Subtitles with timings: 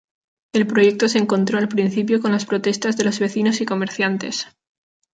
[0.51, 4.47] El proyecto se encontró al principio con las protestas de los vecinos y comerciantes.